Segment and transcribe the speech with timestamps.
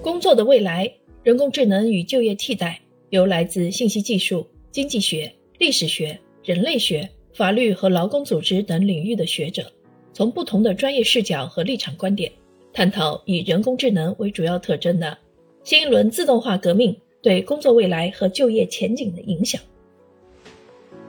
[0.00, 0.90] 工作的未来，
[1.24, 9.70] 人工智能与就业替代，由来自信息技术、经济学、历史学、人类学、法律和劳工组织等领域的学者，
[10.12, 12.30] 从不同的专业视角和立场观点，
[12.72, 15.18] 探讨以人工智能为主要特征的
[15.64, 19.60] 新一轮自动化革命对工作未来和就业前景的影响。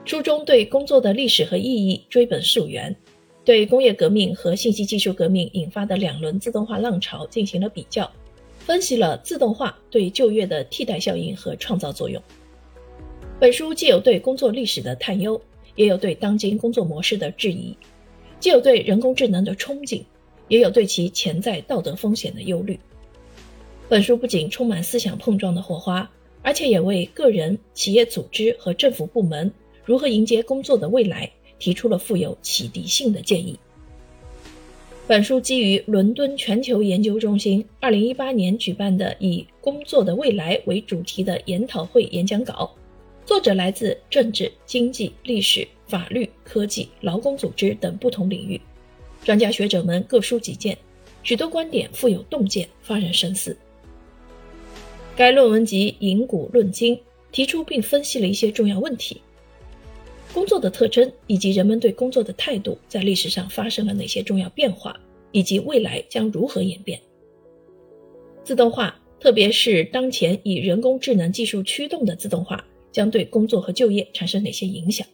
[0.04, 2.94] 书中对工作的历史和意义追本溯源，
[3.44, 8.10] 对工业革命和信息技术革命引发的两轮自动化浪潮进行了比较。
[8.70, 12.22] 分析了自动化对就业的替代效应和创造作用。
[13.40, 15.42] 本书既有对工作历史的探幽，
[15.74, 17.74] 也有对当今工作模式的质疑；
[18.38, 20.04] 既有对人工智能的憧憬，
[20.46, 22.78] 也有对其潜在道德风险的忧虑。
[23.88, 26.08] 本书不仅充满思想碰撞的火花，
[26.40, 29.52] 而且也为个人、企业组织和政府部门
[29.84, 33.58] 如何迎接工作的未来提出了富有启迪性的建议。
[35.10, 42.72] 本书基于伦敦全球研究中心2018年举办的以“工作的未来”为主题的研讨会演讲稿，
[43.26, 48.60] 作者来自政治、经济、历史、法律、科技、劳工组织等不同领域，
[49.24, 50.78] 专家学者们各抒己见，
[51.24, 53.58] 许多观点富有洞见，发人深思。
[55.16, 56.96] 该论文集引古论今，
[57.32, 59.20] 提出并分析了一些重要问题：
[60.32, 64.96] 工作的特征以及人们对工作的态度在历史上发生了哪些重要变化。
[65.32, 67.00] 以及未来将如何演变？
[68.42, 75.06] 自动化，特别是当前以人工智能技术驱动的自动化，将对工作和就业产生哪些影响？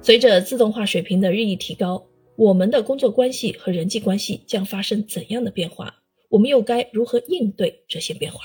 [0.00, 5.94] 随着自动化水平的日益提高，我们的工作关系和人际关系将发生怎样的变化？
[6.28, 8.44] 我们又该如何应对这些变化？